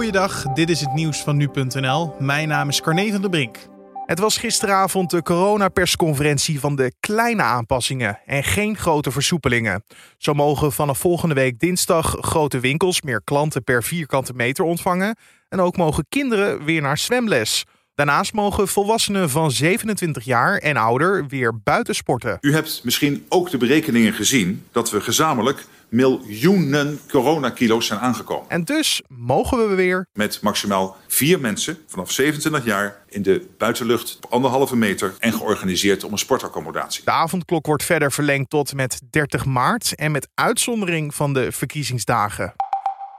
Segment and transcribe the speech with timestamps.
[0.00, 2.14] Goeiedag, dit is het nieuws van nu.nl.
[2.18, 3.56] Mijn naam is Carne van der Brink.
[4.06, 9.84] Het was gisteravond de coronapersconferentie van de kleine aanpassingen en geen grote versoepelingen.
[10.18, 15.16] Zo mogen vanaf volgende week dinsdag grote winkels meer klanten per vierkante meter ontvangen.
[15.48, 17.64] En ook mogen kinderen weer naar zwemles.
[17.94, 22.38] Daarnaast mogen volwassenen van 27 jaar en ouder weer buiten sporten.
[22.40, 28.50] U hebt misschien ook de berekeningen gezien dat we gezamenlijk miljoenen coronakilo's zijn aangekomen.
[28.50, 30.06] En dus mogen we weer.
[30.12, 36.04] Met maximaal vier mensen vanaf 27 jaar in de buitenlucht op anderhalve meter en georganiseerd
[36.04, 37.04] om een sportaccommodatie.
[37.04, 42.54] De avondklok wordt verder verlengd tot met 30 maart en met uitzondering van de verkiezingsdagen.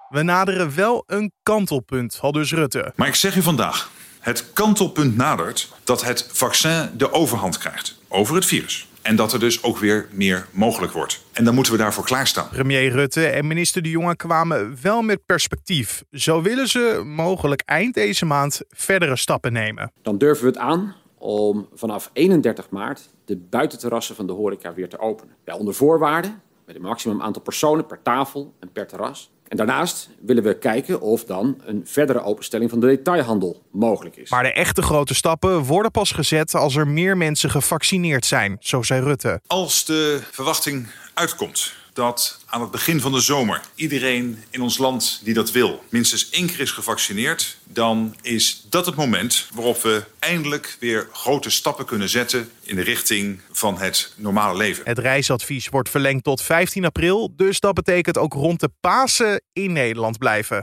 [0.09, 2.93] We naderen wel een kantelpunt, had dus Rutte.
[2.95, 8.35] Maar ik zeg u vandaag, het kantelpunt nadert dat het vaccin de overhand krijgt over
[8.35, 8.88] het virus.
[9.01, 11.25] En dat er dus ook weer meer mogelijk wordt.
[11.31, 12.49] En dan moeten we daarvoor klaarstaan.
[12.49, 16.03] Premier Rutte en minister De Jonge kwamen wel met perspectief.
[16.11, 19.91] Zo willen ze mogelijk eind deze maand verdere stappen nemen.
[20.01, 24.89] Dan durven we het aan om vanaf 31 maart de buitenterrassen van de horeca weer
[24.89, 25.35] te openen.
[25.43, 29.31] Wel onder voorwaarden, met een maximum aantal personen per tafel en per terras.
[29.52, 34.30] En daarnaast willen we kijken of dan een verdere openstelling van de detailhandel mogelijk is.
[34.30, 38.82] Maar de echte grote stappen worden pas gezet als er meer mensen gevaccineerd zijn, zo
[38.82, 39.41] zei Rutte.
[39.48, 45.21] Als de verwachting uitkomt dat aan het begin van de zomer iedereen in ons land
[45.23, 50.03] die dat wil minstens één keer is gevaccineerd, dan is dat het moment waarop we
[50.20, 54.83] eindelijk weer grote stappen kunnen zetten in de richting van het normale leven.
[54.85, 59.73] Het reisadvies wordt verlengd tot 15 april, dus dat betekent ook rond de Pasen in
[59.73, 60.61] Nederland blijven.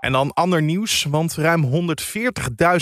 [0.00, 1.64] En dan ander nieuws, want ruim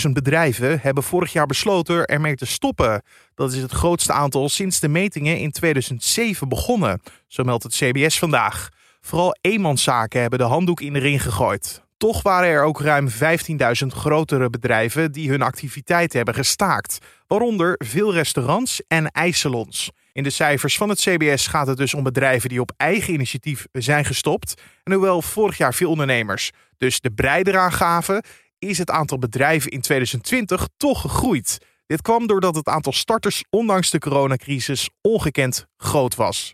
[0.05, 3.01] 140.000 bedrijven hebben vorig jaar besloten ermee te stoppen.
[3.35, 8.19] Dat is het grootste aantal sinds de metingen in 2007 begonnen, zo meldt het CBS
[8.19, 8.69] vandaag.
[9.01, 11.83] Vooral eenmanszaken hebben de handdoek in de ring gegooid.
[11.97, 18.13] Toch waren er ook ruim 15.000 grotere bedrijven die hun activiteit hebben gestaakt, waaronder veel
[18.13, 19.91] restaurants en ijssalons.
[20.15, 23.65] In de cijfers van het CBS gaat het dus om bedrijven die op eigen initiatief
[23.71, 24.61] zijn gestopt.
[24.83, 28.23] En hoewel vorig jaar veel ondernemers dus de brei eraan gaven,
[28.59, 31.57] is het aantal bedrijven in 2020 toch gegroeid.
[31.85, 36.53] Dit kwam doordat het aantal starters ondanks de coronacrisis ongekend groot was.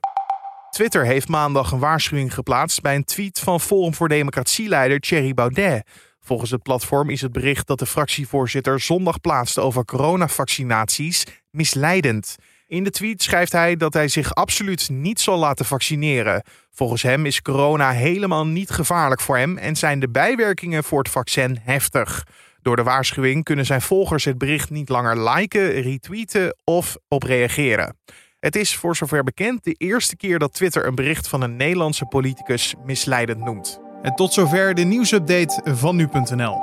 [0.69, 5.87] Twitter heeft maandag een waarschuwing geplaatst bij een tweet van Forum voor Democratie-leider Thierry Baudet.
[6.19, 12.35] Volgens het platform is het bericht dat de fractievoorzitter zondag plaatste over coronavaccinaties misleidend.
[12.71, 16.43] In de tweet schrijft hij dat hij zich absoluut niet zal laten vaccineren.
[16.71, 21.09] Volgens hem is corona helemaal niet gevaarlijk voor hem en zijn de bijwerkingen voor het
[21.09, 22.27] vaccin heftig.
[22.61, 27.97] Door de waarschuwing kunnen zijn volgers het bericht niet langer liken, retweeten of op reageren.
[28.39, 32.05] Het is voor zover bekend de eerste keer dat Twitter een bericht van een Nederlandse
[32.05, 33.79] politicus misleidend noemt.
[34.01, 36.59] En tot zover de nieuwsupdate van nu.nl.